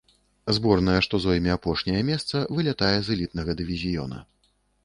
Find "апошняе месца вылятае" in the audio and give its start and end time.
1.57-2.97